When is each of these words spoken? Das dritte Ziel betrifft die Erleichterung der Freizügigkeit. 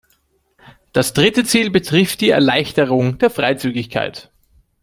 Das 0.93 1.13
dritte 1.13 1.43
Ziel 1.43 1.69
betrifft 1.69 2.21
die 2.21 2.31
Erleichterung 2.31 3.19
der 3.19 3.29
Freizügigkeit. 3.29 4.31